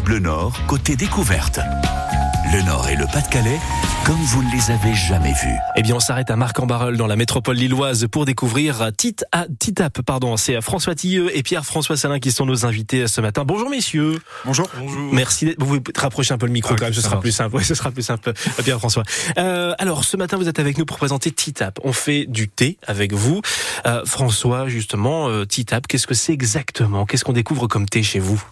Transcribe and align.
Bleu 0.00 0.20
Nord, 0.20 0.58
côté 0.66 0.96
découverte. 0.96 1.60
Le 2.52 2.60
Nord 2.60 2.86
et 2.88 2.96
le 2.96 3.06
Pas-de-Calais, 3.06 3.58
comme 4.04 4.16
vous 4.16 4.42
ne 4.42 4.52
les 4.52 4.70
avez 4.70 4.94
jamais 4.94 5.32
vus. 5.32 5.56
Eh 5.76 5.80
bien, 5.80 5.94
on 5.94 6.00
s'arrête 6.00 6.30
à 6.30 6.36
Marc-en-Barœul 6.36 6.98
dans 6.98 7.06
la 7.06 7.16
métropole 7.16 7.56
lilloise 7.56 8.06
pour 8.10 8.26
découvrir 8.26 8.90
Tit 8.94 9.16
à 9.32 9.46
Titap, 9.58 10.02
pardon. 10.02 10.36
C'est 10.36 10.60
François 10.60 10.94
Tilleux 10.94 11.34
et 11.34 11.42
Pierre-François 11.42 11.96
Salin 11.96 12.18
qui 12.18 12.30
sont 12.30 12.44
nos 12.44 12.66
invités 12.66 13.06
ce 13.06 13.22
matin. 13.22 13.44
Bonjour 13.46 13.70
messieurs. 13.70 14.20
Bonjour. 14.44 14.68
Bonjour. 14.76 15.12
Merci. 15.14 15.54
Vous 15.58 15.80
pouvez 15.80 15.82
rapprocher 15.96 16.34
un 16.34 16.38
peu 16.38 16.44
le 16.44 16.52
micro 16.52 16.74
Ah, 16.74 16.76
quand 16.78 16.84
même, 16.84 16.94
ce 16.94 17.00
sera 17.00 17.20
plus 17.20 17.32
simple. 17.32 17.56
Oui, 17.56 17.64
ce 17.64 17.74
sera 17.74 17.90
plus 17.90 18.02
simple. 18.02 18.34
Pierre-François. 18.62 19.04
Euh, 19.38 19.74
alors, 19.78 20.04
ce 20.04 20.18
matin, 20.18 20.36
vous 20.36 20.48
êtes 20.48 20.58
avec 20.58 20.76
nous 20.76 20.84
pour 20.84 20.98
présenter 20.98 21.30
Titap. 21.30 21.80
On 21.84 21.94
fait 21.94 22.26
du 22.26 22.48
thé 22.48 22.76
avec 22.86 23.14
vous. 23.14 23.40
Euh, 23.86 24.04
François, 24.04 24.68
justement, 24.68 25.28
euh, 25.28 25.46
Titap, 25.46 25.86
qu'est-ce 25.86 26.06
que 26.06 26.14
c'est 26.14 26.34
exactement? 26.34 27.06
Qu'est-ce 27.06 27.24
qu'on 27.24 27.32
découvre 27.32 27.66
comme 27.66 27.88
thé 27.88 28.02
chez 28.02 28.18
vous? 28.18 28.42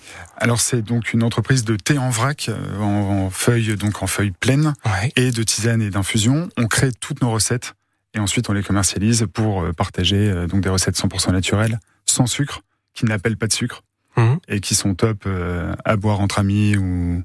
Alors 0.43 0.59
c'est 0.63 0.81
donc 0.81 1.13
une 1.13 1.23
entreprise 1.23 1.65
de 1.65 1.77
thé 1.77 1.99
en 1.99 2.09
vrac, 2.09 2.49
euh, 2.49 2.81
en, 2.81 3.27
en 3.27 3.31
feuilles 3.31 3.77
donc 3.77 3.90
en 4.03 4.07
feuilles 4.07 4.33
pleines 4.33 4.75
Ouais. 4.85 5.13
et 5.17 5.31
de 5.31 5.43
tisane 5.43 5.83
et 5.83 5.91
d'infusion. 5.91 6.49
On 6.57 6.67
crée 6.67 6.91
toutes 7.01 7.21
nos 7.23 7.31
recettes 7.31 7.75
et 8.15 8.19
ensuite 8.19 8.49
on 8.51 8.53
les 8.53 8.63
commercialise 8.63 9.27
pour 9.33 9.63
euh, 9.63 9.73
partager 9.73 10.17
euh, 10.31 10.47
donc 10.47 10.63
des 10.63 10.69
recettes 10.69 10.97
100% 10.97 11.33
naturelles, 11.33 11.79
sans 12.07 12.27
sucre, 12.27 12.63
qui 12.95 13.05
n'appellent 13.07 13.37
pas 13.37 13.47
de 13.47 13.53
sucre 13.53 13.83
Mhm. 14.17 14.39
et 14.49 14.61
qui 14.61 14.75
sont 14.75 14.95
top 14.97 15.23
euh, 15.27 15.73
à 15.85 15.95
boire 15.97 16.19
entre 16.21 16.41
amis 16.41 16.77
ou 16.77 17.23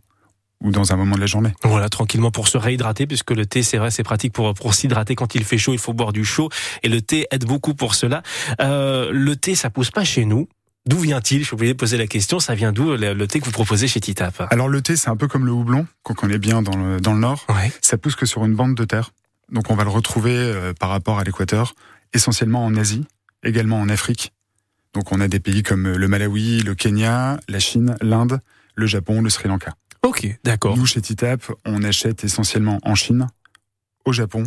ou 0.64 0.72
dans 0.72 0.94
un 0.94 0.96
moment 0.96 1.16
de 1.16 1.20
la 1.20 1.26
journée. 1.28 1.52
Voilà, 1.64 1.90
tranquillement 1.90 2.32
pour 2.32 2.48
se 2.48 2.58
réhydrater, 2.58 3.06
puisque 3.08 3.32
le 3.32 3.45
thé, 3.45 3.62
c'est 3.62 3.78
vrai, 3.78 3.92
c'est 3.92 4.04
pratique 4.04 4.32
pour, 4.34 4.54
pour 4.54 4.73
s'hydrater 4.73 5.14
quand 5.14 5.36
il 5.36 5.44
fait 5.44 5.58
chaud, 5.58 5.73
il 5.73 5.80
faut 5.80 5.94
boire 5.94 6.14
du 6.14 6.23
chaud, 6.23 6.50
et 6.82 6.88
le 6.90 7.02
thé 7.02 7.28
aide 7.30 7.44
beaucoup 7.45 7.76
pour 7.76 7.94
cela. 7.94 8.23
Euh, 8.62 9.12
le 9.12 9.36
thé, 9.36 9.54
ça 9.54 9.70
pousse 9.70 9.92
pas 9.92 10.06
chez 10.06 10.23
nous. 10.26 10.48
D'où 10.88 10.99
vient-il 10.99 11.39
Je 11.39 11.45
suis 11.45 11.55
obligé 11.55 11.73
de 11.73 11.77
poser 11.77 11.98
la 11.98 12.05
question, 12.05 12.39
ça 12.39 12.53
vient 12.53 12.71
d'où 12.71 12.95
le, 12.95 13.25
thé 13.25 13.39
que 13.39 13.45
vous 13.45 13.52
proposez 13.52 13.88
chez 13.88 13.99
Titap 13.99 14.48
Alors 14.52 14.70
le 14.70 14.81
thé 14.81 14.95
c'est 14.95 15.09
un 15.09 15.16
peu 15.16 15.27
comme 15.27 15.45
le 15.45 15.52
houblon 15.52 15.88
qu'on 16.03 16.13
connaît 16.13 16.38
bien 16.38 16.61
dans 16.61 16.77
le, 16.77 17.02
dans 17.02 17.13
le 17.13 17.20
nord. 17.20 17.45
Ouais. 17.49 17.71
Ça 17.81 17.98
pousse 17.98 18.16
que 18.16 18.27
sur 18.27 18.45
une 18.45 18.53
bande 18.53 18.75
de 18.75 18.86
terre. 18.86 19.11
Donc 19.52 19.72
on 19.72 19.75
va 19.75 19.83
le 19.83 19.89
retrouver 19.89 20.36
euh, 20.36 20.73
par 20.73 20.89
rapport 20.89 21.17
à 21.17 21.23
l'équateur, 21.23 21.73
essentiellement 22.14 22.64
en 22.64 22.75
Asie, 22.75 23.05
également 23.44 23.80
en 23.80 23.89
Afrique. 23.89 24.31
Donc 24.94 25.11
on 25.11 25.19
a 25.22 25.27
des 25.27 25.39
pays 25.39 25.64
comme 25.64 25.92
le 25.92 26.08
Malawi, 26.08 26.61
le 26.61 26.75
Kenya, 26.75 27.39
la 27.47 27.59
Chine, 27.59 27.97
l'Inde, 28.02 28.39
le 28.75 28.86
Japon, 28.86 29.22
le 29.22 29.30
Sri 29.30 29.49
Lanka. 29.49 29.73
Ok, 30.03 30.27
d'accord. 30.44 30.77
Nous 30.77 30.86
chez 30.86 31.02
Titap, 31.02 31.52
on 31.66 31.81
achète 31.83 32.23
essentiellement 32.23 32.80
en 32.83 32.94
Chine, 32.94 33.27
au 34.05 34.14
Japon 34.14 34.44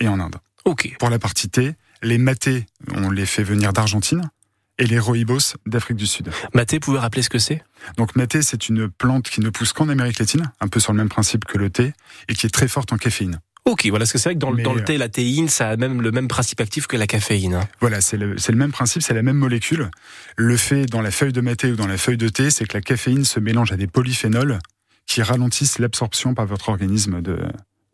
et 0.00 0.08
en 0.08 0.18
Inde. 0.18 0.36
Ok. 0.64 0.96
Pour 0.98 1.10
la 1.10 1.18
partie 1.18 1.50
thé, 1.50 1.74
les 2.02 2.16
matés, 2.16 2.64
on 2.94 3.10
les 3.10 3.26
fait 3.26 3.42
venir 3.42 3.74
d'Argentine 3.74 4.30
et 4.78 4.86
les 4.86 4.98
rooibos 4.98 5.54
d'Afrique 5.66 5.96
du 5.96 6.06
Sud. 6.06 6.30
Mathé, 6.52 6.76
vous 6.76 6.80
pouvez 6.80 6.98
rappeler 6.98 7.22
ce 7.22 7.30
que 7.30 7.38
c'est? 7.38 7.62
Donc 7.96 8.16
maté, 8.16 8.42
c'est 8.42 8.68
une 8.68 8.88
plante 8.90 9.28
qui 9.30 9.40
ne 9.40 9.50
pousse 9.50 9.72
qu'en 9.72 9.88
Amérique 9.88 10.18
latine, 10.18 10.50
un 10.60 10.68
peu 10.68 10.80
sur 10.80 10.92
le 10.92 10.98
même 10.98 11.08
principe 11.08 11.44
que 11.44 11.58
le 11.58 11.70
thé, 11.70 11.92
et 12.28 12.34
qui 12.34 12.46
est 12.46 12.50
très 12.50 12.68
forte 12.68 12.92
en 12.92 12.96
caféine. 12.96 13.38
Ok, 13.66 13.86
voilà, 13.86 14.00
parce 14.02 14.12
que 14.12 14.18
c'est 14.18 14.28
vrai 14.28 14.34
que 14.34 14.40
dans, 14.40 14.50
le- 14.50 14.56
Mais, 14.58 14.62
dans 14.62 14.74
le 14.74 14.82
euh, 14.82 14.84
thé, 14.84 14.98
la 14.98 15.08
théine, 15.08 15.48
ça 15.48 15.70
a 15.70 15.76
même 15.76 16.02
le 16.02 16.10
même 16.10 16.28
principe 16.28 16.60
actif 16.60 16.86
que 16.86 16.96
la 16.98 17.06
caféine. 17.06 17.54
hein. 17.54 17.68
Voilà, 17.80 18.00
c'est 18.02 18.18
le, 18.18 18.36
même 18.54 18.72
principe, 18.72 19.02
c'est 19.02 19.14
la 19.14 19.22
même 19.22 19.38
molécule. 19.38 19.90
Le 20.36 20.56
fait 20.58 20.84
dans 20.86 21.00
la 21.00 21.10
feuille 21.10 21.32
de 21.32 21.40
maté 21.40 21.70
ou 21.72 21.76
dans 21.76 21.86
la 21.86 21.96
feuille 21.96 22.18
de 22.18 22.28
thé, 22.28 22.50
c'est 22.50 22.66
que 22.66 22.76
la 22.76 22.82
caféine 22.82 23.24
se 23.24 23.40
mélange 23.40 23.72
à 23.72 23.76
des 23.76 23.86
polyphénols 23.86 24.58
qui 25.06 25.22
ralentissent 25.22 25.78
l'absorption 25.78 26.34
par 26.34 26.44
votre 26.46 26.68
organisme 26.68 27.22
de, 27.22 27.38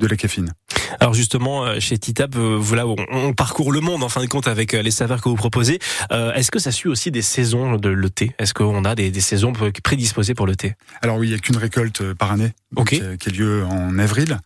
de 0.00 0.06
la 0.08 0.16
caféine. 0.16 0.52
Alors 0.98 1.14
justement, 1.14 1.64
euh, 1.64 1.78
chez 1.80 1.98
Titap, 1.98 2.34
euh, 2.36 2.56
voilà, 2.58 2.86
on, 2.86 2.96
on 3.10 3.32
parcourt 3.32 3.70
le 3.72 3.80
monde 3.80 4.02
en 4.02 4.08
fin 4.08 4.20
de 4.22 4.26
compte 4.26 4.48
avec 4.48 4.74
euh, 4.74 4.82
les 4.82 4.90
saveurs 4.90 5.20
que 5.22 5.28
vous 5.28 5.36
proposez. 5.36 5.78
Euh, 6.12 6.32
Est-ce 6.34 6.50
que 6.50 6.58
ça 6.58 6.72
suit 6.72 6.88
aussi 6.88 7.10
des 7.10 7.22
saisons 7.22 7.76
de 7.76 7.88
le 7.88 8.10
thé? 8.10 8.32
Est-ce 8.38 8.54
qu'on 8.54 8.84
a 8.84 8.94
des, 8.94 9.10
des 9.10 9.20
saisons 9.20 9.52
prédisposées 9.82 10.34
pour 10.34 10.46
le 10.46 10.56
thé? 10.56 10.74
Alors 11.02 11.18
oui, 11.18 11.28
il 11.28 11.30
n'y 11.30 11.36
a 11.36 11.38
qu'une 11.38 11.56
récolte 11.56 12.12
par 12.14 12.32
année, 12.32 12.52
Ok. 12.76 12.94
donc, 12.94 13.02
euh, 13.02 13.16
qui 13.16 13.28
a 13.28 13.32
lieu 13.32 13.64
en 13.64 13.98
avril. 13.98 14.38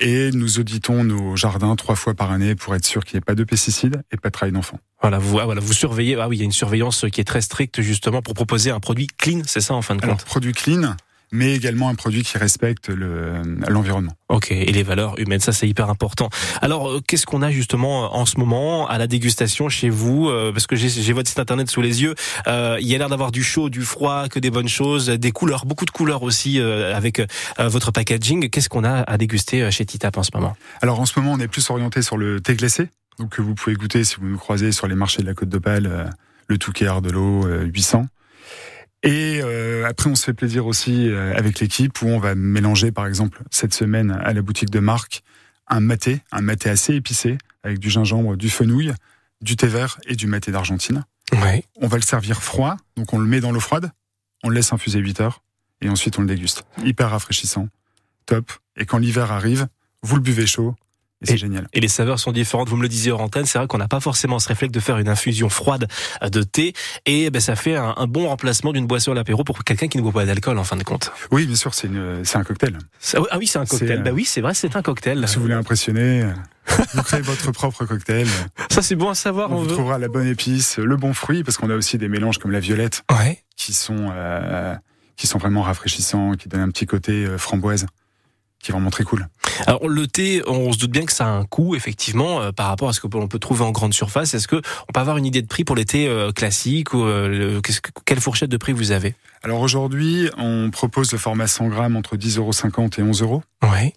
Et 0.00 0.30
nous 0.30 0.60
auditons 0.60 1.02
nos 1.02 1.34
jardins 1.34 1.74
trois 1.74 1.96
fois 1.96 2.14
par 2.14 2.30
année 2.30 2.54
pour 2.54 2.74
être 2.76 2.84
sûr 2.84 3.04
qu'il 3.04 3.16
n'y 3.16 3.18
ait 3.18 3.24
pas 3.24 3.34
de 3.34 3.42
pesticides 3.42 4.00
et 4.12 4.16
pas 4.16 4.28
de 4.28 4.32
travail 4.32 4.52
d'enfant. 4.52 4.78
Voilà, 5.02 5.18
vous, 5.18 5.40
ah, 5.40 5.44
voilà, 5.44 5.60
vous 5.60 5.72
surveillez. 5.72 6.16
Ah 6.20 6.28
oui, 6.28 6.36
il 6.36 6.38
y 6.38 6.42
a 6.42 6.44
une 6.44 6.52
surveillance 6.52 7.04
qui 7.12 7.20
est 7.20 7.24
très 7.24 7.40
stricte 7.40 7.80
justement 7.82 8.22
pour 8.22 8.34
proposer 8.34 8.70
un 8.70 8.78
produit 8.80 9.08
clean, 9.08 9.42
c'est 9.46 9.60
ça 9.60 9.74
en 9.74 9.82
fin 9.82 9.96
de 9.96 10.02
Alors, 10.04 10.16
compte? 10.16 10.24
produit 10.24 10.52
clean, 10.52 10.94
mais 11.32 11.54
également 11.54 11.88
un 11.88 11.94
produit 11.94 12.22
qui 12.22 12.38
respecte 12.38 12.88
le- 12.88 13.42
l'environnement. 13.68 14.12
Ok, 14.28 14.50
et 14.50 14.72
les 14.72 14.82
valeurs 14.82 15.18
humaines, 15.18 15.40
ça 15.40 15.52
c'est 15.52 15.68
hyper 15.68 15.88
important. 15.90 16.28
Alors, 16.62 16.88
euh, 16.90 17.00
qu'est-ce 17.06 17.26
qu'on 17.26 17.42
a 17.42 17.50
justement 17.50 18.04
euh, 18.04 18.08
en 18.18 18.26
ce 18.26 18.38
moment 18.38 18.86
à 18.88 18.98
la 18.98 19.06
dégustation 19.06 19.68
chez 19.68 19.90
vous 19.90 20.28
Euh, 20.28 20.52
Parce 20.52 20.66
que 20.66 20.76
j'ai 20.76 21.12
votre 21.12 21.28
site 21.28 21.38
internet 21.38 21.70
sous 21.70 21.80
les 21.80 22.02
yeux. 22.02 22.14
Euh, 22.46 22.76
il 22.80 22.86
y 22.88 22.94
a 22.94 22.98
l'air 22.98 23.08
d'avoir 23.08 23.30
du 23.32 23.42
chaud, 23.42 23.68
du 23.70 23.82
froid, 23.82 24.28
que 24.28 24.38
des 24.38 24.50
bonnes 24.50 24.68
choses, 24.68 25.06
des 25.08 25.30
couleurs, 25.32 25.64
beaucoup 25.66 25.84
de 25.84 25.90
couleurs 25.90 26.22
aussi 26.22 26.60
euh, 26.60 26.94
avec 26.96 27.20
euh, 27.20 27.26
votre 27.68 27.90
packaging. 27.90 28.48
Qu'est-ce 28.50 28.68
qu'on 28.68 28.84
a 28.84 29.02
à 29.02 29.18
déguster 29.18 29.70
chez 29.70 29.84
Titap 29.86 30.16
en 30.18 30.22
ce 30.22 30.30
moment? 30.34 30.56
Alors 30.82 31.00
en 31.00 31.06
ce 31.06 31.18
moment, 31.18 31.32
on 31.32 31.40
est 31.40 31.48
plus 31.48 31.68
orienté 31.70 32.02
sur 32.02 32.16
le 32.16 32.40
thé 32.40 32.54
glacé, 32.54 32.88
donc 33.18 33.30
que 33.30 33.42
vous 33.42 33.54
pouvez 33.54 33.76
goûter 33.76 34.04
si 34.04 34.16
vous 34.20 34.26
nous 34.26 34.38
croisez 34.38 34.72
sur 34.72 34.86
les 34.86 34.94
marchés 34.94 35.22
de 35.22 35.26
la 35.26 35.34
Côte 35.34 35.48
d'Opale, 35.48 35.86
euh, 35.86 36.04
le 36.48 36.58
Touquet 36.58 36.86
Ardelot 36.86 37.46
euh, 37.46 37.64
800. 37.64 38.06
Et 39.02 39.40
euh, 39.42 39.86
après, 39.86 40.10
on 40.10 40.14
se 40.14 40.24
fait 40.24 40.34
plaisir 40.34 40.66
aussi 40.66 41.08
euh, 41.08 41.36
avec 41.36 41.60
l'équipe 41.60 42.02
où 42.02 42.06
on 42.08 42.18
va 42.18 42.34
mélanger, 42.34 42.90
par 42.90 43.06
exemple, 43.06 43.42
cette 43.50 43.74
semaine 43.74 44.10
à 44.10 44.32
la 44.32 44.42
boutique 44.42 44.70
de 44.70 44.80
Marc, 44.80 45.22
un 45.68 45.80
maté, 45.80 46.20
un 46.32 46.40
maté 46.40 46.68
assez 46.68 46.94
épicé 46.94 47.38
avec 47.62 47.78
du 47.78 47.90
gingembre, 47.90 48.36
du 48.36 48.50
fenouil, 48.50 48.92
du 49.40 49.56
thé 49.56 49.68
vert 49.68 49.98
et 50.06 50.16
du 50.16 50.26
maté 50.26 50.50
d'Argentine. 50.50 51.04
Ouais. 51.32 51.64
On 51.76 51.86
va 51.86 51.96
le 51.96 52.02
servir 52.02 52.42
froid, 52.42 52.76
donc 52.96 53.12
on 53.12 53.18
le 53.18 53.26
met 53.26 53.40
dans 53.40 53.52
l'eau 53.52 53.60
froide, 53.60 53.92
on 54.42 54.48
le 54.48 54.54
laisse 54.54 54.72
infuser 54.72 54.98
8 54.98 55.20
heures 55.20 55.42
et 55.80 55.88
ensuite 55.88 56.18
on 56.18 56.22
le 56.22 56.28
déguste. 56.28 56.64
Hyper 56.82 57.10
rafraîchissant, 57.10 57.68
top. 58.26 58.50
Et 58.76 58.86
quand 58.86 58.98
l'hiver 58.98 59.30
arrive, 59.30 59.68
vous 60.02 60.16
le 60.16 60.22
buvez 60.22 60.46
chaud 60.46 60.74
et 61.22 61.26
c'est 61.26 61.36
génial. 61.36 61.66
Et 61.72 61.80
les 61.80 61.88
saveurs 61.88 62.18
sont 62.18 62.30
différentes. 62.32 62.68
Vous 62.68 62.76
me 62.76 62.82
le 62.82 62.88
disiez 62.88 63.10
hors 63.12 63.20
antenne, 63.20 63.44
c'est 63.44 63.58
vrai 63.58 63.66
qu'on 63.66 63.78
n'a 63.78 63.88
pas 63.88 64.00
forcément 64.00 64.38
ce 64.38 64.48
réflexe 64.48 64.72
de 64.72 64.80
faire 64.80 64.98
une 64.98 65.08
infusion 65.08 65.48
froide 65.48 65.88
de 66.22 66.42
thé, 66.42 66.72
et 67.06 67.30
ben 67.30 67.40
ça 67.40 67.56
fait 67.56 67.76
un, 67.76 67.94
un 67.96 68.06
bon 68.06 68.28
remplacement 68.28 68.72
d'une 68.72 68.86
boisson 68.86 69.12
à 69.12 69.14
l'apéro 69.14 69.42
pour 69.44 69.64
quelqu'un 69.64 69.88
qui 69.88 69.98
ne 69.98 70.02
boit 70.02 70.12
pas 70.12 70.26
d'alcool 70.26 70.58
en 70.58 70.64
fin 70.64 70.76
de 70.76 70.84
compte. 70.84 71.10
Oui, 71.32 71.46
bien 71.46 71.56
sûr, 71.56 71.74
c'est 71.74 71.88
une- 71.88 72.24
c'est 72.24 72.38
un 72.38 72.44
cocktail. 72.44 72.78
Ah 73.30 73.38
oui, 73.38 73.46
c'est 73.46 73.58
un 73.58 73.66
cocktail. 73.66 73.98
Euh, 73.98 74.02
Bah 74.02 74.10
oui, 74.12 74.24
c'est 74.24 74.40
vrai, 74.40 74.54
c'est 74.54 74.76
un 74.76 74.82
cocktail. 74.82 75.26
Si 75.28 75.36
vous 75.36 75.42
voulez 75.42 75.54
impressionner, 75.54 76.22
euh, 76.22 76.30
vous 76.94 77.02
créez 77.02 77.20
votre 77.22 77.50
propre 77.52 77.84
cocktail. 77.84 78.26
Ça 78.70 78.82
c'est 78.82 78.94
bon 78.96 79.08
à 79.10 79.14
savoir. 79.14 79.50
On 79.50 79.56
On 79.56 79.58
vous 79.62 79.64
veut. 79.64 79.72
trouvera 79.74 79.98
la 79.98 80.08
bonne 80.08 80.26
épice, 80.28 80.78
le 80.78 80.96
bon 80.96 81.14
fruit, 81.14 81.42
parce 81.42 81.56
qu'on 81.56 81.70
a 81.70 81.74
aussi 81.74 81.98
des 81.98 82.08
mélanges 82.08 82.38
comme 82.38 82.50
la 82.52 82.60
violette 82.60 83.02
Ouais. 83.10 83.42
qui 83.56 83.72
sont 83.72 84.12
euh, 84.14 84.74
qui 85.16 85.26
sont 85.26 85.38
vraiment 85.38 85.62
rafraîchissants, 85.62 86.34
qui 86.34 86.48
donnent 86.48 86.60
un 86.60 86.68
petit 86.70 86.86
côté 86.86 87.24
euh, 87.24 87.38
framboise, 87.38 87.86
qui 88.60 88.70
est 88.70 88.72
vraiment 88.72 88.90
très 88.90 89.04
cool. 89.04 89.28
Alors 89.66 89.88
le 89.88 90.06
thé, 90.06 90.42
on 90.46 90.72
se 90.72 90.78
doute 90.78 90.90
bien 90.90 91.04
que 91.04 91.12
ça 91.12 91.26
a 91.26 91.30
un 91.30 91.44
coût 91.44 91.74
effectivement 91.74 92.40
euh, 92.40 92.52
par 92.52 92.66
rapport 92.68 92.88
à 92.88 92.92
ce 92.92 93.00
que 93.00 93.06
l'on 93.12 93.28
peut 93.28 93.38
trouver 93.38 93.62
en 93.64 93.70
grande 93.70 93.94
surface. 93.94 94.34
Est-ce 94.34 94.48
que 94.48 94.56
on 94.88 94.92
peut 94.92 95.00
avoir 95.00 95.16
une 95.16 95.26
idée 95.26 95.42
de 95.42 95.46
prix 95.46 95.64
pour 95.64 95.76
les 95.76 95.84
thés 95.84 96.06
euh, 96.08 96.32
classiques 96.32 96.92
ou 96.94 97.02
euh, 97.04 97.28
le- 97.28 97.60
quelle 98.04 98.20
fourchette 98.20 98.50
de 98.50 98.56
prix 98.56 98.72
vous 98.72 98.90
avez? 98.92 99.14
Alors 99.42 99.60
aujourd'hui, 99.60 100.28
on 100.36 100.70
propose 100.70 101.12
le 101.12 101.18
format 101.18 101.46
100 101.46 101.68
grammes 101.68 101.96
entre 101.96 102.16
10,50 102.16 102.38
euros 102.38 102.90
et 102.98 103.02
11 103.02 103.22
euros. 103.22 103.42
Ouais. 103.62 103.92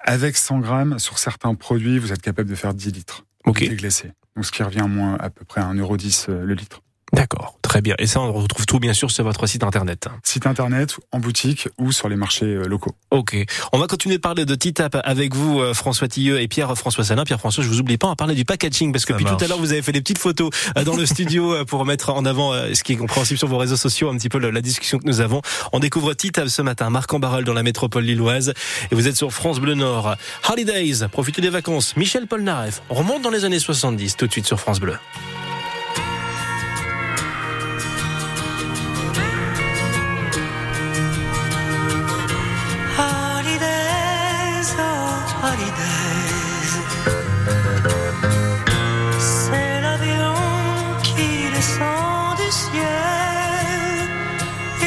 Avec 0.00 0.36
100 0.36 0.58
grammes, 0.58 0.98
sur 0.98 1.18
certains 1.18 1.54
produits, 1.54 1.98
vous 1.98 2.12
êtes 2.12 2.22
capable 2.22 2.50
de 2.50 2.54
faire 2.56 2.74
10 2.74 2.90
litres 2.92 3.24
Ok. 3.46 3.62
de 3.62 3.68
thé 3.68 3.76
glacé. 3.76 4.10
Donc 4.34 4.44
ce 4.46 4.50
qui 4.52 4.62
revient 4.62 4.80
à 4.80 4.86
moins 4.88 5.16
à 5.20 5.30
peu 5.30 5.44
près 5.44 5.60
à 5.60 5.66
1,10€ 5.72 6.26
euh, 6.30 6.44
le 6.44 6.54
litre. 6.54 6.80
D'accord. 7.12 7.58
Très 7.60 7.82
bien. 7.82 7.94
Et 7.98 8.06
ça, 8.06 8.20
on 8.20 8.32
retrouve 8.32 8.66
tout 8.66 8.78
bien 8.78 8.94
sûr 8.94 9.10
sur 9.10 9.24
votre 9.24 9.46
site 9.46 9.64
internet. 9.64 10.08
Site 10.24 10.46
internet, 10.46 10.96
en 11.10 11.20
boutique 11.20 11.68
ou 11.78 11.92
sur 11.92 12.08
les 12.08 12.16
marchés 12.16 12.46
euh, 12.46 12.64
locaux. 12.64 12.94
Ok. 13.10 13.36
On 13.72 13.78
va 13.78 13.86
continuer 13.86 14.16
de 14.16 14.20
parler 14.20 14.44
de 14.44 14.54
Titap 14.54 14.98
avec 15.04 15.34
vous, 15.34 15.60
euh, 15.60 15.74
François 15.74 16.08
Tilleux 16.08 16.40
et 16.40 16.48
Pierre-François 16.48 17.04
Salin. 17.04 17.24
Pierre-François, 17.24 17.64
je 17.64 17.68
vous 17.68 17.80
oublie 17.80 17.98
pas, 17.98 18.08
on 18.08 18.14
parler 18.14 18.34
du 18.34 18.44
packaging 18.44 18.92
parce 18.92 19.04
que 19.04 19.12
depuis 19.12 19.24
tout 19.24 19.44
à 19.44 19.46
l'heure, 19.46 19.58
vous 19.58 19.72
avez 19.72 19.82
fait 19.82 19.92
des 19.92 20.00
petites 20.00 20.18
photos 20.18 20.50
euh, 20.76 20.84
dans 20.84 20.96
le 20.96 21.06
studio 21.06 21.64
pour 21.66 21.84
mettre 21.84 22.10
en 22.10 22.24
avant 22.24 22.52
ce 22.52 22.82
qui 22.82 22.94
est 22.94 22.96
compréhensible 22.96 23.38
sur 23.38 23.48
vos 23.48 23.58
réseaux 23.58 23.76
sociaux, 23.76 24.10
un 24.10 24.16
petit 24.16 24.28
peu 24.28 24.38
la 24.38 24.60
discussion 24.60 24.98
que 24.98 25.06
nous 25.06 25.20
avons. 25.20 25.40
On 25.72 25.80
découvre 25.80 26.14
Titap 26.14 26.48
ce 26.48 26.62
matin, 26.62 26.90
Marc 26.90 27.12
en 27.12 27.18
Barœul 27.20 27.44
dans 27.44 27.54
la 27.54 27.62
métropole 27.62 28.04
lilloise 28.04 28.52
et 28.90 28.94
vous 28.94 29.08
êtes 29.08 29.16
sur 29.16 29.32
France 29.32 29.60
Bleu 29.60 29.74
Nord. 29.74 30.16
Holidays, 30.50 31.08
profitez 31.10 31.40
des 31.40 31.50
vacances. 31.50 31.96
Michel 31.96 32.26
Polnareff. 32.26 32.82
On 32.90 32.94
remonte 32.94 33.22
dans 33.22 33.30
les 33.30 33.44
années 33.44 33.58
70 33.58 34.16
tout 34.16 34.26
de 34.26 34.32
suite 34.32 34.46
sur 34.46 34.60
France 34.60 34.80
Bleu. 34.80 34.96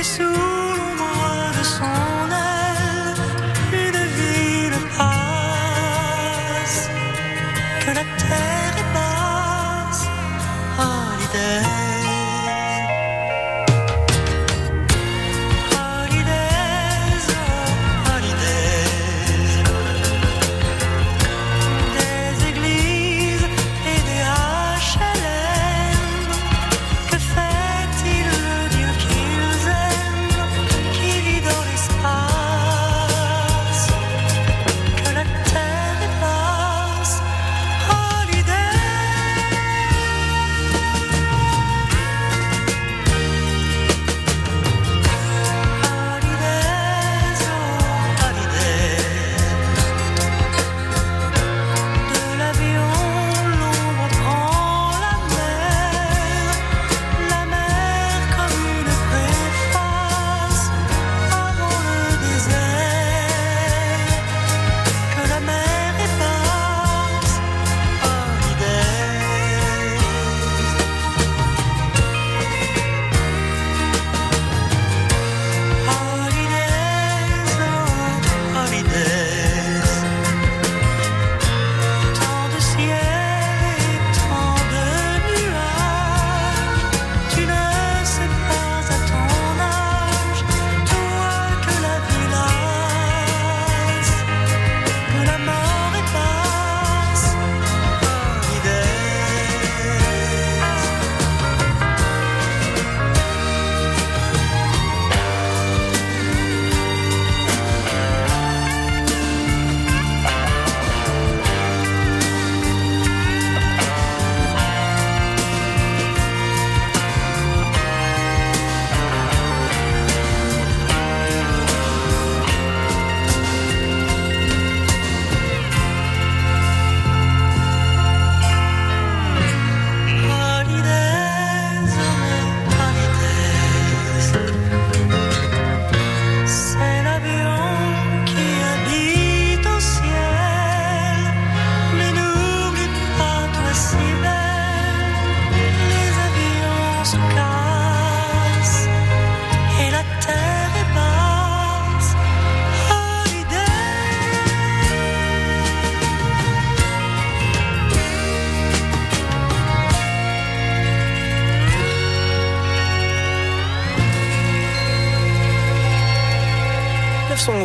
Sous 0.05 0.21
l'ombre 0.21 1.51
de 1.57 1.63
son 1.63 2.14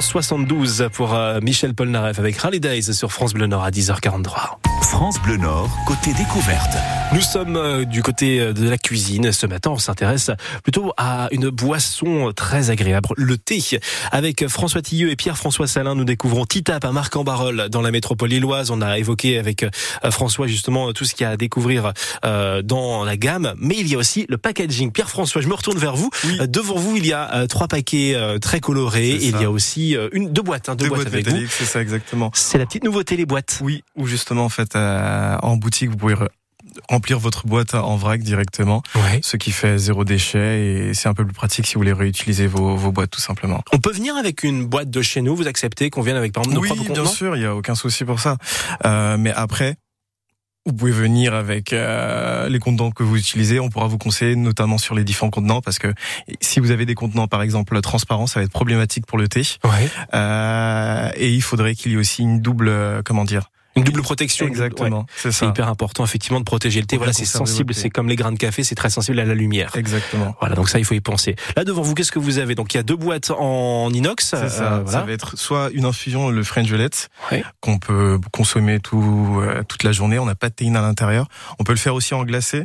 1972 0.01 0.89
pour 0.95 1.15
euh, 1.15 1.41
Michel 1.43 1.75
Polnareff 1.75 2.19
avec 2.19 2.39
Rally 2.39 2.59
Days 2.59 2.95
sur 2.95 3.13
France 3.13 3.35
Bleu 3.35 3.47
Nord 3.47 3.65
à 3.65 3.71
10h43. 3.71 4.70
France 4.91 5.23
Bleu 5.23 5.37
Nord, 5.37 5.71
côté 5.87 6.13
découverte. 6.13 6.77
Nous 7.15 7.21
sommes 7.21 7.57
euh, 7.57 7.85
du 7.85 8.03
côté 8.03 8.41
euh, 8.41 8.53
de 8.53 8.69
la 8.69 8.77
cuisine. 8.77 9.31
Ce 9.31 9.47
matin, 9.47 9.71
on 9.71 9.79
s'intéresse 9.79 10.33
plutôt 10.65 10.93
à 10.97 11.29
une 11.31 11.49
boisson 11.49 12.33
très 12.35 12.71
agréable, 12.71 13.09
le 13.17 13.39
thé. 13.39 13.61
Avec 14.11 14.49
François 14.49 14.83
Tilleux 14.83 15.11
et 15.11 15.17
Pierre-François 15.17 15.69
Salin, 15.69 15.95
nous 15.95 16.05
découvrons 16.05 16.45
Titap 16.45 16.85
à 16.85 16.91
Marc-en-Barœul 16.91 17.69
dans 17.69 17.83
la 17.83 17.93
métropole 17.93 18.31
lilloise. 18.31 18.73
On 18.73 18.81
a 18.81 18.99
évoqué 18.99 19.39
avec 19.39 19.65
François 20.11 20.49
justement 20.49 20.93
tout 20.93 21.05
ce 21.05 21.15
qu'il 21.15 21.25
y 21.25 21.27
a 21.27 21.31
à 21.31 21.37
découvrir 21.37 21.93
dans 22.23 23.05
la 23.05 23.17
gamme. 23.17 23.55
Mais 23.59 23.77
il 23.79 23.87
y 23.89 23.95
a 23.95 23.99
aussi 23.99 24.27
le 24.29 24.39
packaging. 24.39 24.93
Pierre-François, 24.93 25.41
je 25.41 25.49
me 25.49 25.55
retourne 25.55 25.79
vers 25.79 25.95
vous. 25.97 26.11
Oui. 26.25 26.39
Devant 26.49 26.77
vous, 26.77 26.97
il 26.97 27.07
y 27.07 27.13
a 27.13 27.47
trois 27.49 27.69
paquets 27.69 28.17
très 28.41 28.61
colorés. 28.61 29.11
Et 29.11 29.27
il 29.27 29.41
y 29.41 29.45
a 29.45 29.51
aussi 29.51 29.97
une, 30.13 30.33
deux 30.33 30.43
boîtes, 30.43 30.69
hein, 30.69 30.75
deux, 30.75 30.85
Deux 30.85 30.89
boîtes, 30.91 31.11
boîtes 31.11 31.15
avec 31.15 31.29
vous. 31.29 31.47
c'est 31.51 31.65
ça 31.65 31.83
exactement. 31.83 32.31
C'est 32.35 32.59
la 32.59 32.67
petite 32.67 32.85
nouveauté, 32.85 33.17
les 33.17 33.27
boîtes. 33.27 33.59
Oui, 33.63 33.83
ou 33.97 34.07
justement 34.07 34.45
en 34.45 34.49
fait 34.49 34.75
euh, 34.81 35.37
en 35.43 35.57
boutique 35.57 35.91
vous 35.91 35.97
pouvez 35.97 36.15
re- 36.15 36.29
remplir 36.89 37.19
votre 37.19 37.47
boîte 37.47 37.75
en 37.75 37.97
vrac 37.97 38.21
directement, 38.23 38.83
Ouais. 38.95 39.21
ce 39.23 39.37
qui 39.37 39.51
fait 39.51 39.77
zéro 39.79 40.05
déchet 40.05 40.61
et 40.89 40.95
c'est 40.95 41.09
un 41.09 41.15
peu 41.15 41.25
plus 41.25 41.35
pratique 41.35 41.67
si 41.67 41.75
vous 41.75 41.81
voulez 41.81 41.93
réutiliser 41.93 42.47
vos, 42.47 42.77
vos 42.77 42.93
boîtes 42.93 43.11
tout 43.11 43.21
simplement. 43.21 43.63
On 43.73 43.79
peut 43.79 43.93
venir 43.93 44.15
avec 44.17 44.43
une 44.45 44.67
boîte 44.67 44.89
de 44.91 45.03
chez 45.03 45.21
nous, 45.21 45.35
vous 45.37 45.49
acceptez 45.49 45.91
qu'on 45.91 46.03
vienne 46.03 46.17
avec 46.17 46.33
par 46.33 46.43
exemple 46.45 46.57
nos 46.57 46.63
oui, 46.63 46.69
propres 46.69 46.93
bien 46.93 47.05
sûr, 47.07 47.37
il 47.37 47.43
y 47.43 47.47
a 47.47 47.55
aucun 47.55 47.75
souci 47.75 48.05
pour 48.05 48.21
ça. 48.21 48.37
Euh, 48.87 49.17
mais 49.19 49.33
après. 49.33 49.77
Vous 50.67 50.75
pouvez 50.75 50.93
venir 50.93 51.33
avec 51.35 51.73
euh, 51.73 52.47
les 52.51 52.59
contenants 52.59 52.91
que 52.91 53.03
vous 53.03 53.17
utilisez. 53.17 53.59
On 53.59 53.71
pourra 53.71 53.87
vous 53.87 53.97
conseiller, 53.97 54.37
notamment 54.37 54.77
sur 54.77 54.95
les 54.95 55.05
différents 55.05 55.31
contenants, 55.31 55.63
parce 55.63 55.79
que 55.79 55.89
si 56.43 56.61
vous 56.61 56.71
avez 56.71 56.85
des 56.85 56.95
contenants, 56.95 57.29
par 57.29 57.41
exemple, 57.41 57.81
transparents, 57.81 58.27
ça 58.27 58.41
va 58.41 58.45
être 58.45 58.53
problématique 58.53 59.07
pour 59.07 59.17
le 59.17 59.27
thé. 59.27 59.41
Ouais. 59.65 59.89
Euh, 60.13 61.11
et 61.17 61.31
il 61.33 61.41
faudrait 61.41 61.75
qu'il 61.75 61.93
y 61.93 61.95
ait 61.95 61.99
aussi 61.99 62.23
une 62.23 62.43
double, 62.43 62.71
comment 63.07 63.25
dire, 63.25 63.51
Une 63.77 63.85
double 63.85 64.03
protection. 64.03 64.47
Exactement, 64.47 65.07
c'est 65.17 65.31
C'est 65.31 65.39
ça. 65.41 65.47
hyper 65.47 65.69
important 65.69 66.05
effectivement 66.05 66.41
de 66.41 66.45
protéger 66.45 66.81
le 66.81 66.87
thé. 66.87 66.97
Voilà, 66.97 67.13
c'est 67.13 67.25
sensible, 67.25 67.73
c'est 67.75 67.89
comme 67.91 68.09
les 68.09 68.17
grains 68.17 68.33
de 68.33 68.39
café, 68.39 68.65
c'est 68.65 68.75
très 68.75 68.91
sensible 68.91 69.19
à 69.21 69.25
la 69.25 69.35
lumière. 69.35 69.71
Exactement. 69.77 70.35
Voilà, 70.41 70.57
donc 70.57 70.69
ça 70.69 70.79
il 70.79 70.85
faut 70.85 70.95
y 70.95 71.01
penser. 71.01 71.37
Là 71.57 71.65
devant 71.65 71.83
vous, 71.83 71.95
qu'est-ce 71.95 72.11
que 72.13 72.19
vous 72.19 72.39
avez? 72.39 72.55
Donc 72.55 72.75
il 72.75 72.79
y 72.79 72.81
a 72.81 72.83
deux 72.83 72.97
boîtes 72.97 73.31
en 73.31 73.91
inox. 73.93 74.25
C'est 74.31 74.37
ça. 74.37 74.45
euh, 74.45 74.49
Ça 74.51 74.81
voilà. 74.85 75.03
va 75.05 75.13
être 75.13 75.37
soit 75.39 75.71
une 75.73 75.85
infusion, 75.85 76.31
le 76.31 76.43
French 76.43 76.67
Violet, 76.67 76.89
Ouais. 77.31 77.45
qu'on 77.61 77.79
peut 77.79 78.19
consommer 78.33 78.81
tout, 78.81 79.39
euh, 79.41 79.63
toute 79.69 79.85
la 79.85 79.93
journée. 79.93 80.19
On 80.19 80.27
n'a 80.27 80.35
pas 80.35 80.49
de 80.49 80.55
théine 80.55 80.77
à 80.77 80.81
l'intérieur. 80.83 81.29
On 81.59 81.65
peut 81.65 81.73
le 81.73 81.79
faire 81.79 81.95
aussi 81.95 82.13
en 82.15 82.25
glacé. 82.25 82.65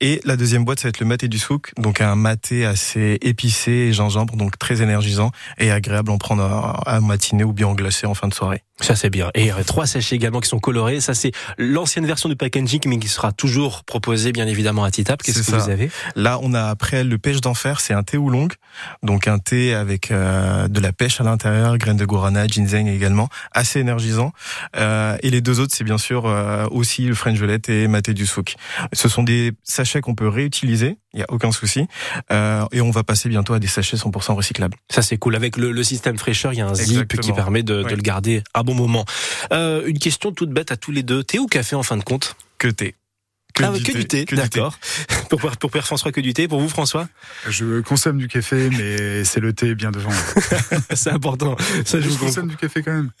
Et 0.00 0.20
la 0.24 0.36
deuxième 0.36 0.64
boîte, 0.64 0.80
ça 0.80 0.84
va 0.84 0.90
être 0.90 1.00
le 1.00 1.06
maté 1.06 1.28
du 1.28 1.38
souk. 1.38 1.72
Donc 1.78 2.00
un 2.00 2.14
maté 2.14 2.64
assez 2.64 3.18
épicé 3.20 3.70
et 3.72 3.92
gingembre, 3.92 4.36
donc 4.36 4.58
très 4.58 4.80
énergisant 4.82 5.30
et 5.58 5.70
agréable 5.70 6.10
à 6.10 6.14
en 6.14 6.18
prendre 6.18 6.42
à, 6.42 6.80
à 6.96 7.00
matinée 7.00 7.44
ou 7.44 7.52
bien 7.52 7.66
en 7.68 7.74
glacé 7.74 8.06
en 8.06 8.14
fin 8.14 8.28
de 8.28 8.34
soirée. 8.34 8.62
Ça 8.80 8.94
c'est 8.94 9.10
bien. 9.10 9.30
Et 9.34 9.50
euh, 9.52 9.62
trois 9.64 9.86
sachets 9.86 10.16
également 10.16 10.40
qui 10.40 10.48
sont 10.48 10.58
colorés. 10.58 11.00
Ça 11.00 11.14
c'est 11.14 11.32
l'ancienne 11.56 12.06
version 12.06 12.28
du 12.28 12.36
packaging, 12.36 12.80
mais 12.86 12.98
qui 12.98 13.08
sera 13.08 13.32
toujours 13.32 13.84
proposée 13.84 14.32
bien 14.32 14.46
évidemment 14.46 14.84
à 14.84 14.90
Titap. 14.90 15.22
Qu'est-ce 15.22 15.38
que 15.38 15.44
ça. 15.44 15.58
vous 15.58 15.70
avez? 15.70 15.90
Là, 16.14 16.38
on 16.42 16.52
a 16.52 16.64
après 16.64 17.02
le 17.02 17.16
pêche 17.18 17.40
d'enfer, 17.40 17.80
c'est 17.80 17.94
un 17.94 18.02
thé 18.02 18.18
oolong, 18.18 18.48
donc 19.02 19.28
un 19.28 19.38
thé 19.38 19.74
avec 19.74 20.10
euh, 20.10 20.68
de 20.68 20.80
la 20.80 20.92
pêche 20.92 21.20
à 21.20 21.24
l'intérieur, 21.24 21.78
graines 21.78 21.96
de 21.96 22.04
guarana, 22.04 22.46
ginseng 22.46 22.86
également, 22.86 23.28
assez 23.52 23.80
énergisant. 23.80 24.32
Euh, 24.76 25.16
et 25.22 25.30
les 25.30 25.40
deux 25.40 25.60
autres, 25.60 25.74
c'est 25.74 25.84
bien 25.84 25.98
sûr 25.98 26.26
euh, 26.26 26.66
aussi 26.70 27.06
le 27.06 27.14
French 27.14 27.36
Violet 27.38 27.60
et 27.68 27.88
maté 27.88 28.12
du 28.12 28.26
souk. 28.26 28.56
Ce 28.92 29.08
sont 29.08 29.22
des 29.22 29.52
sachets 29.62 30.00
qu'on 30.02 30.14
peut 30.14 30.28
réutiliser, 30.28 30.98
il 31.16 31.20
y 31.20 31.22
a 31.22 31.26
aucun 31.30 31.50
souci. 31.50 31.86
Euh, 32.30 32.64
et 32.72 32.80
on 32.80 32.90
va 32.90 33.02
passer 33.02 33.28
bientôt 33.28 33.54
à 33.54 33.58
des 33.58 33.66
sachets 33.66 33.96
100% 33.96 34.34
recyclables. 34.34 34.76
Ça 34.90 35.02
c'est 35.02 35.16
cool. 35.16 35.34
Avec 35.34 35.56
le, 35.56 35.72
le 35.72 35.82
système 35.82 36.18
fraîcheur, 36.18 36.52
il 36.52 36.58
y 36.58 36.62
a 36.62 36.68
un 36.68 36.74
zip 36.74 37.20
qui 37.20 37.32
permet 37.32 37.62
de, 37.62 37.82
le 37.82 37.96
garder 37.96 38.42
un 38.54 38.62
bon 38.62 38.74
moment. 38.74 39.04
Euh, 39.52 39.82
une 39.86 39.98
question 39.98 40.32
toute 40.32 40.50
bête 40.50 40.70
à 40.70 40.76
tous 40.76 40.92
les 40.92 41.02
deux. 41.02 41.24
Thé 41.24 41.38
ou 41.38 41.46
café 41.46 41.74
en 41.74 41.82
fin 41.82 41.96
de 41.96 42.04
compte? 42.04 42.36
Que 42.58 42.68
thé. 42.68 42.94
Ah, 43.62 43.72
ouais, 43.72 43.80
que 43.80 43.92
du 43.92 44.06
thé, 44.06 44.24
que 44.24 44.34
du 44.34 44.40
thé. 44.40 44.48
d'accord. 44.48 44.78
pour, 45.30 45.40
pour 45.40 45.70
Père 45.70 45.86
François, 45.86 46.12
que 46.12 46.20
du 46.20 46.34
thé. 46.34 46.48
Pour 46.48 46.60
vous, 46.60 46.68
François 46.68 47.08
Je 47.48 47.80
consomme 47.80 48.18
du 48.18 48.28
café, 48.28 48.68
mais 48.70 49.24
c'est 49.24 49.40
le 49.40 49.52
thé 49.52 49.74
bien 49.74 49.90
devant. 49.90 50.10
C'est 50.94 51.10
important. 51.10 51.56
Ça, 51.84 52.00
je 52.00 52.08
consomme 52.10 52.48
du 52.48 52.56
café 52.56 52.82
quand 52.82 52.92
même. 52.92 53.10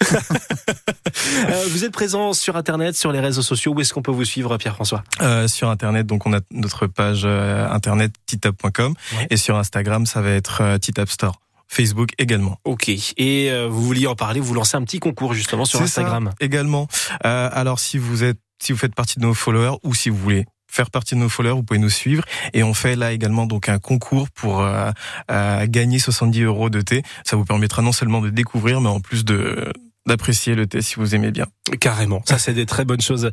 Euh, 1.48 1.64
vous 1.70 1.84
êtes 1.84 1.92
présent 1.92 2.32
sur 2.32 2.56
Internet, 2.56 2.96
sur 2.96 3.10
les 3.12 3.20
réseaux 3.20 3.42
sociaux. 3.42 3.72
Où 3.74 3.80
est-ce 3.80 3.92
qu'on 3.92 4.02
peut 4.02 4.12
vous 4.12 4.24
suivre, 4.24 4.56
Pierre 4.58 4.74
François 4.74 5.02
Euh, 5.22 5.48
sur 5.48 5.68
internet, 5.70 6.06
donc 6.06 6.26
on 6.26 6.32
a 6.32 6.40
notre 6.50 6.86
page 6.86 7.22
euh, 7.24 7.68
internet 7.68 8.12
titap.com 8.26 8.94
Ouais. 9.16 9.26
et 9.30 9.36
sur 9.36 9.56
Instagram, 9.56 10.06
ça 10.06 10.20
va 10.20 10.30
être 10.30 10.60
euh, 10.62 10.78
Titap 10.78 11.08
Store. 11.08 11.40
Facebook 11.68 12.10
également. 12.18 12.60
Ok. 12.64 12.88
Et 12.88 13.50
euh, 13.50 13.66
vous 13.68 13.82
vouliez 13.82 14.06
en 14.06 14.14
parler, 14.14 14.38
vous 14.40 14.54
lancez 14.54 14.76
un 14.76 14.82
petit 14.84 15.00
concours 15.00 15.34
justement 15.34 15.64
sur 15.64 15.80
C'est 15.80 15.86
ça, 15.88 16.00
Instagram. 16.02 16.32
également. 16.40 16.86
Euh, 17.24 17.48
alors 17.52 17.80
si 17.80 17.98
vous 17.98 18.22
êtes, 18.22 18.38
si 18.58 18.72
vous 18.72 18.78
faites 18.78 18.94
partie 18.94 19.18
de 19.18 19.24
nos 19.24 19.34
followers 19.34 19.78
ou 19.82 19.94
si 19.94 20.10
vous 20.10 20.16
voulez 20.16 20.46
faire 20.68 20.90
partie 20.90 21.14
de 21.14 21.20
nos 21.20 21.28
followers, 21.28 21.54
vous 21.54 21.62
pouvez 21.62 21.78
nous 21.78 21.90
suivre 21.90 22.24
et 22.52 22.62
on 22.62 22.74
fait 22.74 22.96
là 22.96 23.12
également 23.12 23.46
donc 23.46 23.68
un 23.68 23.78
concours 23.78 24.28
pour 24.30 24.60
euh, 24.60 24.90
euh, 25.30 25.66
gagner 25.68 25.98
70 25.98 26.42
euros 26.42 26.70
de 26.70 26.80
thé. 26.80 27.02
Ça 27.24 27.36
vous 27.36 27.44
permettra 27.44 27.82
non 27.82 27.92
seulement 27.92 28.20
de 28.20 28.30
découvrir, 28.30 28.80
mais 28.80 28.88
en 28.88 29.00
plus 29.00 29.24
de 29.24 29.72
d'apprécier 30.06 30.54
le 30.54 30.66
thé 30.66 30.82
si 30.82 30.96
vous 30.96 31.14
aimez 31.14 31.30
bien. 31.30 31.46
Carrément. 31.80 32.22
Ça, 32.26 32.38
c'est 32.38 32.54
des 32.54 32.66
très 32.66 32.84
bonnes 32.84 33.00
choses 33.00 33.26
euh, 33.26 33.30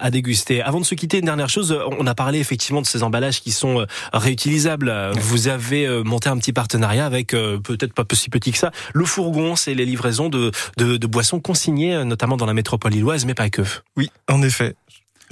à 0.00 0.10
déguster. 0.10 0.62
Avant 0.62 0.80
de 0.80 0.84
se 0.84 0.94
quitter, 0.94 1.18
une 1.18 1.24
dernière 1.24 1.48
chose. 1.48 1.76
On 1.98 2.06
a 2.06 2.14
parlé 2.14 2.38
effectivement 2.38 2.82
de 2.82 2.86
ces 2.86 3.02
emballages 3.02 3.40
qui 3.40 3.50
sont 3.50 3.80
euh, 3.80 3.86
réutilisables. 4.12 4.92
Vous 5.20 5.48
avez 5.48 5.86
euh, 5.86 6.02
monté 6.02 6.28
un 6.28 6.36
petit 6.36 6.52
partenariat 6.52 7.06
avec, 7.06 7.34
euh, 7.34 7.58
peut-être 7.58 7.94
pas 7.94 8.04
si 8.12 8.28
petit 8.28 8.52
que 8.52 8.58
ça, 8.58 8.72
le 8.92 9.04
fourgon. 9.04 9.56
C'est 9.56 9.74
les 9.74 9.86
livraisons 9.86 10.28
de, 10.28 10.52
de, 10.76 10.96
de 10.96 11.06
boissons 11.06 11.40
consignées, 11.40 11.94
euh, 11.94 12.04
notamment 12.04 12.36
dans 12.36 12.46
la 12.46 12.54
métropole 12.54 12.92
lilloise, 12.92 13.24
mais 13.24 13.34
pas 13.34 13.48
que. 13.48 13.62
Oui, 13.96 14.10
en 14.28 14.42
effet. 14.42 14.74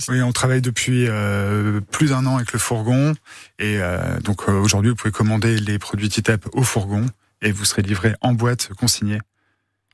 Oui, 0.09 0.23
on 0.23 0.33
travaille 0.33 0.63
depuis 0.63 1.07
euh, 1.09 1.81
plus 1.91 2.11
d'un 2.11 2.25
an 2.27 2.37
avec 2.37 2.53
le 2.53 2.59
fourgon. 2.59 3.13
Et 3.59 3.79
euh, 3.79 4.19
donc 4.21 4.49
euh, 4.49 4.53
aujourd'hui, 4.53 4.91
vous 4.91 4.97
pouvez 4.97 5.13
commander 5.13 5.59
les 5.59 5.79
produits 5.79 6.09
Titap 6.09 6.47
au 6.53 6.63
fourgon 6.63 7.05
et 7.43 7.53
vous 7.53 7.65
serez 7.65 7.83
livré 7.83 8.15
en 8.21 8.33
boîte 8.33 8.71
consignée 8.79 9.19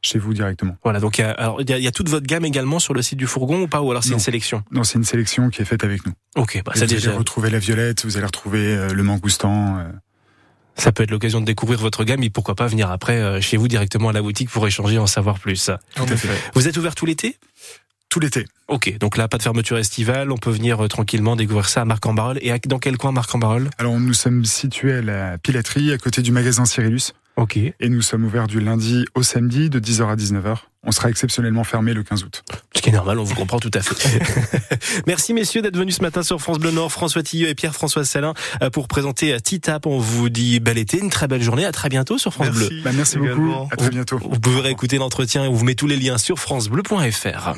chez 0.07 0.19
vous 0.19 0.33
directement. 0.35 0.77
Voilà. 0.83 1.01
Donc, 1.01 1.19
il 1.19 1.23
y 1.23 1.25
a, 1.25 1.31
alors, 1.33 1.61
il 1.61 1.69
y 1.69 1.73
a, 1.73 1.79
il 1.79 1.85
y 1.85 1.87
a 1.89 1.93
toute 1.93 2.09
votre 2.09 2.27
gamme 2.27 2.45
également 2.45 2.79
sur 2.79 2.95
le 2.95 3.03
site 3.03 3.19
du 3.19 3.27
fourgon 3.27 3.63
ou 3.63 3.69
pas 3.69 3.83
Ou 3.83 3.91
alors 3.91 4.03
c'est 4.05 4.13
une 4.13 4.19
sélection? 4.19 4.63
Non, 4.71 4.85
c'est 4.85 4.99
une 4.99 5.05
sélection 5.05 5.51
qui 5.51 5.63
est 5.63 5.65
faite 5.67 5.85
avec 5.85 6.07
nous. 6.07 6.13
Ok. 6.37 6.63
Bah, 6.65 6.73
ça 6.75 6.81
vous 6.81 6.87
déjà. 6.87 7.11
allez 7.11 7.19
retrouver 7.19 7.51
la 7.51 7.59
violette, 7.59 8.05
vous 8.05 8.17
allez 8.17 8.27
retrouver 8.27 8.75
euh, 8.75 8.93
le 8.93 9.03
mangoustan. 9.03 9.79
euh, 9.79 9.85
Ça 10.77 10.93
peut 10.93 11.03
être 11.03 11.11
l'occasion 11.11 11.41
de 11.41 11.47
découvrir 11.47 11.79
votre 11.81 12.05
gamme 12.05 12.23
et 12.23 12.31
pourquoi 12.31 12.55
pas 12.55 12.67
venir 12.67 12.91
après 12.91 13.17
euh, 13.19 13.41
chez 13.41 13.57
vous 13.57 13.69
directement 13.69 14.09
à 14.11 14.13
la 14.13 14.23
boutique 14.23 14.51
pour 14.51 14.67
échanger 14.67 14.99
en 14.99 15.07
savoir 15.07 15.39
plus. 15.39 15.71
En 15.99 16.05
à 16.05 16.13
effet. 16.13 16.29
Vous 16.55 16.69
êtes 16.69 16.77
ouvert 16.77 16.95
tout 16.95 17.07
l'été? 17.07 17.37
Tout 18.09 18.21
l'été. 18.21 18.47
Ok, 18.69 18.97
donc 18.99 19.17
là, 19.17 19.27
pas 19.27 19.37
de 19.37 19.43
fermeture 19.43 19.77
estivale, 19.79 20.31
on 20.31 20.37
peut 20.39 20.51
venir 20.51 20.85
euh, 20.85 20.89
tranquillement 20.89 21.35
découvrir 21.35 21.69
ça 21.69 21.83
à 21.83 21.85
Marc-en-Barœul. 21.85 22.39
Et 22.41 22.53
à- 22.53 22.59
dans 22.59 22.79
quel 22.79 22.97
coin 22.97 23.11
Marc-en-Barœul? 23.13 23.69
Alors 23.79 23.99
nous 23.99 24.13
sommes 24.15 24.45
situés 24.45 24.93
à 24.95 25.03
la 25.03 25.39
Pilaterie, 25.39 25.93
à 25.93 25.99
côté 25.99 26.23
du 26.23 26.31
magasin 26.31 26.65
Cyrillus. 26.65 27.13
Ok. 27.37 27.59
Et 27.59 27.89
nous 27.89 28.01
sommes 28.01 28.25
ouverts 28.25 28.47
du 28.47 28.61
lundi 28.61 29.05
au 29.15 29.23
samedi 29.23 29.69
de 29.69 29.79
10h 29.79 30.09
à 30.09 30.17
19h. 30.17 30.57
On 30.83 30.91
sera 30.91 31.11
exceptionnellement 31.11 31.65
fermé 31.65 31.93
le 31.93 32.03
15 32.03 32.25
août. 32.25 32.45
Ce 32.75 32.81
qui 32.81 32.89
est 32.89 32.93
normal, 32.93 33.19
on 33.19 33.25
vous 33.25 33.35
comprend 33.35 33.59
tout 33.59 33.71
à 33.75 33.81
fait. 33.83 34.21
Merci 35.07 35.35
messieurs 35.35 35.61
d'être 35.61 35.77
venus 35.77 35.97
ce 35.97 36.03
matin 36.03 36.23
sur 36.23 36.41
France 36.41 36.59
Bleu 36.59 36.71
Nord, 36.71 36.91
François 36.93 37.23
Tilleux 37.23 37.49
et 37.49 37.55
Pierre-François 37.55 38.05
Salin 38.05 38.33
euh, 38.63 38.71
pour 38.71 38.89
présenter 38.89 39.35
euh, 39.35 39.39
Titap. 39.39 39.87
On 39.87 39.99
vous 39.99 40.31
dit 40.31 40.61
bel 40.61 40.79
été, 40.79 40.99
une 40.99 41.11
très 41.11 41.29
belle 41.29 41.43
journée, 41.43 41.67
à 41.67 41.73
très 41.73 41.91
bientôt 41.91 42.17
sur 42.17 42.33
France 42.33 42.51
Bleu. 42.51 42.71
Bah, 42.83 42.93
merci 42.95 43.19
également. 43.19 43.61
beaucoup. 43.61 43.69
À 43.73 43.77
très 43.77 43.91
bientôt. 43.91 44.19
Vous 44.19 44.41
pouvez 44.41 44.61
réécouter 44.61 44.97
l'entretien 44.97 45.45
et 45.45 45.49
on 45.49 45.53
vous 45.53 45.65
met 45.65 45.75
tous 45.75 45.89
les 45.89 45.97
liens 45.97 46.19
sur 46.19 46.39
francebleu.fr. 46.39 47.55